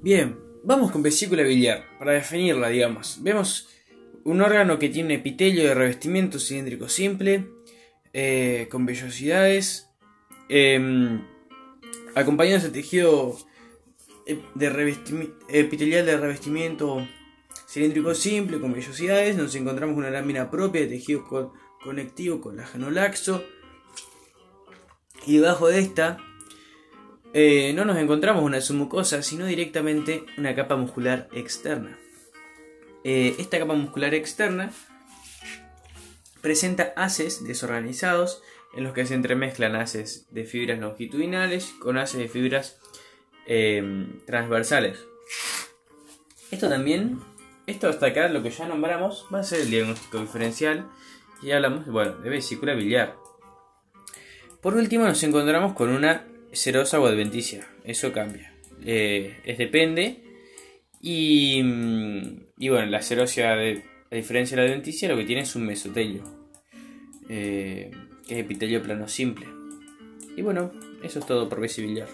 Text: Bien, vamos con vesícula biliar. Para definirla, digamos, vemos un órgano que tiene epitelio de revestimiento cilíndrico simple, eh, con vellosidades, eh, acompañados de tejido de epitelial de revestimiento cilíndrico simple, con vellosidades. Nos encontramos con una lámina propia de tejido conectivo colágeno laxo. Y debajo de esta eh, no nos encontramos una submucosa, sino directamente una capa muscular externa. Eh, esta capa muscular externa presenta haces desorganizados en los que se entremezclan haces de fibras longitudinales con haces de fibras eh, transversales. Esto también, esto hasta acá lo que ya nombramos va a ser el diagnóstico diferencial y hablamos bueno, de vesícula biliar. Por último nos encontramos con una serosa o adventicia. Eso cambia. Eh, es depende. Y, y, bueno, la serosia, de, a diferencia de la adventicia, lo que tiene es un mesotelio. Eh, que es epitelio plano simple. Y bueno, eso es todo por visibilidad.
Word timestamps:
Bien, 0.00 0.38
vamos 0.62 0.92
con 0.92 1.02
vesícula 1.02 1.42
biliar. 1.42 1.84
Para 1.98 2.12
definirla, 2.12 2.68
digamos, 2.68 3.18
vemos 3.20 3.68
un 4.22 4.40
órgano 4.40 4.78
que 4.78 4.88
tiene 4.88 5.14
epitelio 5.14 5.64
de 5.64 5.74
revestimiento 5.74 6.38
cilíndrico 6.38 6.88
simple, 6.88 7.48
eh, 8.12 8.68
con 8.70 8.86
vellosidades, 8.86 9.90
eh, 10.48 11.20
acompañados 12.14 12.62
de 12.62 12.70
tejido 12.70 13.38
de 14.54 14.94
epitelial 15.48 16.06
de 16.06 16.16
revestimiento 16.16 17.04
cilíndrico 17.66 18.14
simple, 18.14 18.60
con 18.60 18.72
vellosidades. 18.72 19.36
Nos 19.36 19.54
encontramos 19.56 19.94
con 19.94 20.04
una 20.04 20.12
lámina 20.12 20.48
propia 20.48 20.82
de 20.82 20.86
tejido 20.86 21.52
conectivo 21.82 22.40
colágeno 22.40 22.90
laxo. 22.92 23.42
Y 25.26 25.38
debajo 25.38 25.66
de 25.66 25.80
esta 25.80 26.18
eh, 27.34 27.72
no 27.74 27.84
nos 27.84 27.98
encontramos 27.98 28.42
una 28.42 28.60
submucosa, 28.60 29.22
sino 29.22 29.46
directamente 29.46 30.24
una 30.38 30.54
capa 30.54 30.76
muscular 30.76 31.28
externa. 31.32 31.98
Eh, 33.04 33.36
esta 33.38 33.58
capa 33.58 33.74
muscular 33.74 34.14
externa 34.14 34.72
presenta 36.40 36.92
haces 36.96 37.44
desorganizados 37.44 38.42
en 38.74 38.84
los 38.84 38.92
que 38.92 39.06
se 39.06 39.14
entremezclan 39.14 39.76
haces 39.76 40.26
de 40.30 40.44
fibras 40.44 40.78
longitudinales 40.78 41.74
con 41.80 41.98
haces 41.98 42.20
de 42.20 42.28
fibras 42.28 42.78
eh, 43.46 44.06
transversales. 44.26 44.98
Esto 46.50 46.68
también, 46.68 47.18
esto 47.66 47.88
hasta 47.88 48.06
acá 48.06 48.28
lo 48.28 48.42
que 48.42 48.50
ya 48.50 48.66
nombramos 48.66 49.26
va 49.32 49.40
a 49.40 49.44
ser 49.44 49.60
el 49.60 49.70
diagnóstico 49.70 50.18
diferencial 50.18 50.88
y 51.42 51.50
hablamos 51.50 51.86
bueno, 51.86 52.16
de 52.18 52.30
vesícula 52.30 52.74
biliar. 52.74 53.16
Por 54.60 54.74
último 54.74 55.04
nos 55.04 55.22
encontramos 55.22 55.74
con 55.74 55.90
una 55.90 56.26
serosa 56.58 57.00
o 57.00 57.06
adventicia. 57.06 57.66
Eso 57.84 58.12
cambia. 58.12 58.52
Eh, 58.84 59.38
es 59.44 59.58
depende. 59.58 60.22
Y, 61.00 61.62
y, 62.58 62.68
bueno, 62.68 62.86
la 62.86 63.02
serosia, 63.02 63.54
de, 63.54 63.84
a 64.10 64.14
diferencia 64.14 64.56
de 64.56 64.62
la 64.64 64.68
adventicia, 64.68 65.08
lo 65.08 65.16
que 65.16 65.24
tiene 65.24 65.42
es 65.42 65.54
un 65.54 65.64
mesotelio. 65.66 66.24
Eh, 67.28 67.90
que 68.26 68.34
es 68.34 68.40
epitelio 68.40 68.82
plano 68.82 69.08
simple. 69.08 69.46
Y 70.36 70.42
bueno, 70.42 70.72
eso 71.02 71.18
es 71.18 71.26
todo 71.26 71.48
por 71.48 71.60
visibilidad. 71.60 72.08